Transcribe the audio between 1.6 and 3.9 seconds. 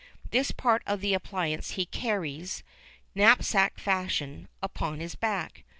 he carries, knapsack